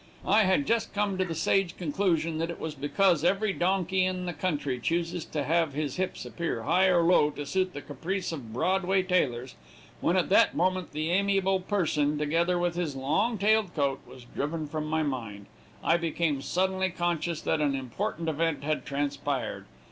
I 0.25 0.45
had 0.45 0.65
just 0.65 0.95
come 0.95 1.19
to 1.19 1.25
the 1.25 1.35
sage 1.35 1.77
conclusion 1.77 2.39
that 2.39 2.49
it 2.49 2.59
was 2.59 2.73
because 2.73 3.23
every 3.23 3.53
donkey 3.53 4.03
in 4.03 4.25
the 4.25 4.33
country 4.33 4.79
chooses 4.79 5.25
to 5.25 5.43
have 5.43 5.73
his 5.73 5.97
hips 5.97 6.25
appear 6.25 6.63
high 6.63 6.87
or 6.87 7.03
low 7.03 7.29
to 7.29 7.45
suit 7.45 7.75
the 7.75 7.83
caprice 7.83 8.31
of 8.31 8.51
Broadway 8.51 9.03
tailors, 9.03 9.53
when 9.99 10.17
at 10.17 10.29
that 10.29 10.55
moment 10.55 10.91
the 10.91 11.11
amiable 11.11 11.59
person, 11.59 12.17
together 12.17 12.57
with 12.57 12.73
his 12.73 12.95
long 12.95 13.37
tailed 13.37 13.75
coat, 13.75 13.99
was 14.07 14.25
driven 14.33 14.67
from 14.67 14.87
my 14.87 15.03
mind. 15.03 15.45
I 15.83 15.97
became 15.97 16.41
suddenly 16.41 16.89
conscious 16.89 17.39
that 17.41 17.61
an 17.61 17.75
important 17.75 18.27
event 18.27 18.63
had 18.63 18.87
transpired. 18.87 19.67